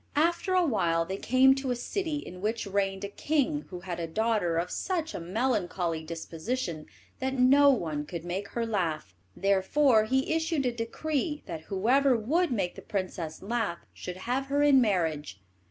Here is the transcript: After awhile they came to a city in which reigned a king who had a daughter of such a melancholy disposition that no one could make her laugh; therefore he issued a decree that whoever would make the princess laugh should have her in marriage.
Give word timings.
After 0.15 0.53
awhile 0.55 1.05
they 1.05 1.17
came 1.17 1.53
to 1.53 1.69
a 1.69 1.75
city 1.75 2.15
in 2.15 2.41
which 2.41 2.65
reigned 2.65 3.03
a 3.03 3.07
king 3.07 3.65
who 3.69 3.81
had 3.81 3.99
a 3.99 4.07
daughter 4.07 4.57
of 4.57 4.71
such 4.71 5.13
a 5.13 5.19
melancholy 5.19 6.03
disposition 6.03 6.87
that 7.19 7.37
no 7.37 7.69
one 7.69 8.07
could 8.07 8.25
make 8.25 8.47
her 8.47 8.65
laugh; 8.65 9.13
therefore 9.35 10.05
he 10.05 10.33
issued 10.33 10.65
a 10.65 10.71
decree 10.71 11.43
that 11.45 11.65
whoever 11.69 12.17
would 12.17 12.51
make 12.51 12.73
the 12.73 12.81
princess 12.81 13.43
laugh 13.43 13.85
should 13.93 14.17
have 14.25 14.47
her 14.47 14.63
in 14.63 14.81
marriage. 14.81 15.39